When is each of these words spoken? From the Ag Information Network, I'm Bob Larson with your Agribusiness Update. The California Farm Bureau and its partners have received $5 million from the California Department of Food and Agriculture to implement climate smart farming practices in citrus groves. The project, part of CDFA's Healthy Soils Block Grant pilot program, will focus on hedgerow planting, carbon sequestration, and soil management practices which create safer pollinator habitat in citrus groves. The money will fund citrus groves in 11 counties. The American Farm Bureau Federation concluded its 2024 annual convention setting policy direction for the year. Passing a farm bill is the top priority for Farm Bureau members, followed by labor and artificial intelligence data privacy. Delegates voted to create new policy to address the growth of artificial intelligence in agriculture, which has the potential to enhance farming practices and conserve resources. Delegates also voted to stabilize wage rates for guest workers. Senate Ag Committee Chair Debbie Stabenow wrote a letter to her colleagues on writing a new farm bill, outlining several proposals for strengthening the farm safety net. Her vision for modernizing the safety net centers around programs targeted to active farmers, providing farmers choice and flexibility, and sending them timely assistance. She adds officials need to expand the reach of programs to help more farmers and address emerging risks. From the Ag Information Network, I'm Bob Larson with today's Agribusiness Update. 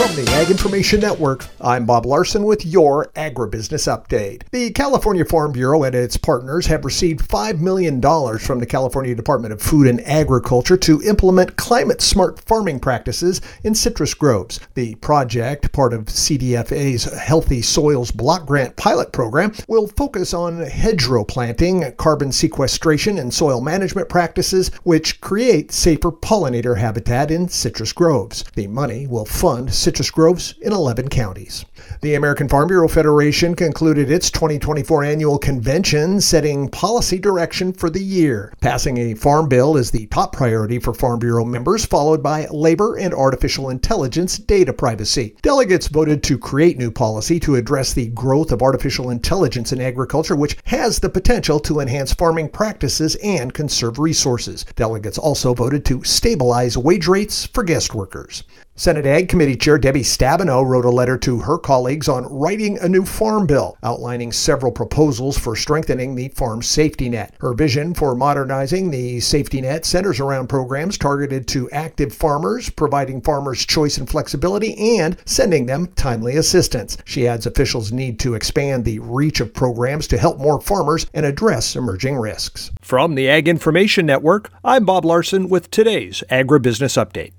From 0.00 0.16
the 0.16 0.30
Ag 0.30 0.50
Information 0.50 0.98
Network, 1.00 1.44
I'm 1.60 1.84
Bob 1.84 2.06
Larson 2.06 2.44
with 2.44 2.64
your 2.64 3.08
Agribusiness 3.16 3.86
Update. 3.86 4.44
The 4.50 4.70
California 4.70 5.26
Farm 5.26 5.52
Bureau 5.52 5.82
and 5.82 5.94
its 5.94 6.16
partners 6.16 6.64
have 6.68 6.86
received 6.86 7.28
$5 7.28 7.60
million 7.60 8.00
from 8.38 8.60
the 8.60 8.66
California 8.66 9.14
Department 9.14 9.52
of 9.52 9.60
Food 9.60 9.86
and 9.86 10.00
Agriculture 10.06 10.78
to 10.78 11.02
implement 11.02 11.56
climate 11.56 12.00
smart 12.00 12.40
farming 12.40 12.80
practices 12.80 13.42
in 13.62 13.74
citrus 13.74 14.14
groves. 14.14 14.58
The 14.72 14.94
project, 14.94 15.70
part 15.72 15.92
of 15.92 16.06
CDFA's 16.06 17.04
Healthy 17.04 17.60
Soils 17.60 18.10
Block 18.10 18.46
Grant 18.46 18.76
pilot 18.76 19.12
program, 19.12 19.52
will 19.68 19.86
focus 19.86 20.32
on 20.32 20.62
hedgerow 20.62 21.24
planting, 21.24 21.92
carbon 21.98 22.32
sequestration, 22.32 23.18
and 23.18 23.34
soil 23.34 23.60
management 23.60 24.08
practices 24.08 24.70
which 24.82 25.20
create 25.20 25.72
safer 25.72 26.10
pollinator 26.10 26.78
habitat 26.78 27.30
in 27.30 27.50
citrus 27.50 27.92
groves. 27.92 28.44
The 28.54 28.66
money 28.66 29.06
will 29.06 29.26
fund 29.26 29.74
citrus 29.74 29.89
groves 30.12 30.54
in 30.60 30.72
11 30.72 31.08
counties. 31.08 31.64
The 32.02 32.14
American 32.14 32.48
Farm 32.48 32.68
Bureau 32.68 32.86
Federation 32.86 33.54
concluded 33.54 34.10
its 34.10 34.30
2024 34.30 35.02
annual 35.02 35.38
convention 35.38 36.20
setting 36.20 36.68
policy 36.68 37.18
direction 37.18 37.72
for 37.72 37.90
the 37.90 38.02
year. 38.02 38.52
Passing 38.60 38.98
a 38.98 39.14
farm 39.14 39.48
bill 39.48 39.76
is 39.76 39.90
the 39.90 40.06
top 40.06 40.32
priority 40.32 40.78
for 40.78 40.94
Farm 40.94 41.18
Bureau 41.18 41.44
members, 41.44 41.84
followed 41.84 42.22
by 42.22 42.46
labor 42.50 42.96
and 42.96 43.12
artificial 43.12 43.70
intelligence 43.70 44.38
data 44.38 44.72
privacy. 44.72 45.34
Delegates 45.42 45.88
voted 45.88 46.22
to 46.22 46.38
create 46.38 46.78
new 46.78 46.90
policy 46.90 47.40
to 47.40 47.56
address 47.56 47.92
the 47.92 48.08
growth 48.08 48.52
of 48.52 48.62
artificial 48.62 49.10
intelligence 49.10 49.72
in 49.72 49.80
agriculture, 49.80 50.36
which 50.36 50.56
has 50.66 50.98
the 50.98 51.08
potential 51.08 51.58
to 51.58 51.80
enhance 51.80 52.12
farming 52.12 52.48
practices 52.48 53.16
and 53.16 53.54
conserve 53.54 53.98
resources. 53.98 54.64
Delegates 54.76 55.18
also 55.18 55.54
voted 55.54 55.84
to 55.84 56.04
stabilize 56.04 56.78
wage 56.78 57.08
rates 57.08 57.46
for 57.46 57.62
guest 57.62 57.94
workers. 57.94 58.44
Senate 58.80 59.04
Ag 59.04 59.28
Committee 59.28 59.58
Chair 59.58 59.76
Debbie 59.76 60.00
Stabenow 60.00 60.66
wrote 60.66 60.86
a 60.86 60.90
letter 60.90 61.18
to 61.18 61.38
her 61.40 61.58
colleagues 61.58 62.08
on 62.08 62.24
writing 62.24 62.78
a 62.78 62.88
new 62.88 63.04
farm 63.04 63.46
bill, 63.46 63.76
outlining 63.82 64.32
several 64.32 64.72
proposals 64.72 65.36
for 65.36 65.54
strengthening 65.54 66.14
the 66.14 66.28
farm 66.28 66.62
safety 66.62 67.10
net. 67.10 67.34
Her 67.40 67.52
vision 67.52 67.92
for 67.92 68.14
modernizing 68.14 68.90
the 68.90 69.20
safety 69.20 69.60
net 69.60 69.84
centers 69.84 70.18
around 70.18 70.48
programs 70.48 70.96
targeted 70.96 71.46
to 71.48 71.68
active 71.72 72.14
farmers, 72.14 72.70
providing 72.70 73.20
farmers 73.20 73.66
choice 73.66 73.98
and 73.98 74.08
flexibility, 74.08 74.98
and 74.98 75.14
sending 75.26 75.66
them 75.66 75.88
timely 75.88 76.36
assistance. 76.36 76.96
She 77.04 77.28
adds 77.28 77.44
officials 77.44 77.92
need 77.92 78.18
to 78.20 78.32
expand 78.32 78.86
the 78.86 79.00
reach 79.00 79.40
of 79.40 79.52
programs 79.52 80.06
to 80.06 80.16
help 80.16 80.38
more 80.38 80.58
farmers 80.58 81.04
and 81.12 81.26
address 81.26 81.76
emerging 81.76 82.16
risks. 82.16 82.70
From 82.80 83.14
the 83.14 83.28
Ag 83.28 83.46
Information 83.46 84.06
Network, 84.06 84.50
I'm 84.64 84.86
Bob 84.86 85.04
Larson 85.04 85.50
with 85.50 85.70
today's 85.70 86.24
Agribusiness 86.30 86.96
Update. 86.96 87.28